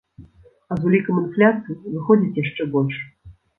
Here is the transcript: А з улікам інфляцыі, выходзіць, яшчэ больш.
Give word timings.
А 0.71 0.77
з 0.79 0.87
улікам 0.91 1.19
інфляцыі, 1.25 1.79
выходзіць, 1.99 2.39
яшчэ 2.49 2.71
больш. 2.75 2.95